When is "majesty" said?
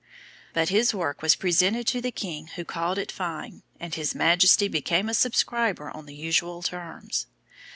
4.15-4.67